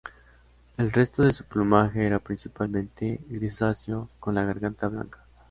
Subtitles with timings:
[0.77, 5.19] El resto de su plumaje era principalmente grisáceo, con la garganta blanca.